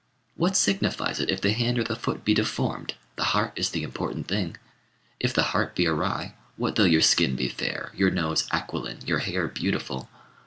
[0.35, 2.95] What signifies it if the hand or the foot be deformed?
[3.17, 4.57] The heart is the important thing.
[5.19, 9.19] If the heart be awry, what though your skin be fair, your nose aquiline, your
[9.19, 10.09] hair beautiful?